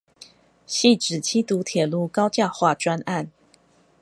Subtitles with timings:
[0.67, 3.29] 汐止七堵鐵路高架化專案